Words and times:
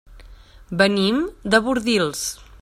Venim 0.79 1.21
de 1.55 1.61
Bordils. 1.69 2.27